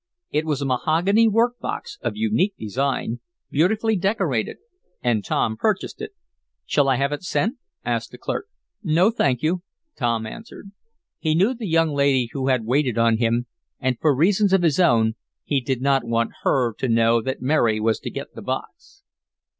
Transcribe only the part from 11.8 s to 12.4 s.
lady